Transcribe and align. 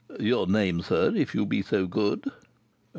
"Your 0.19 0.47
name, 0.47 0.81
sir, 0.81 1.13
if 1.15 1.35
you 1.35 1.45
be 1.45 1.61
so 1.61 1.85
good?" 1.85 2.31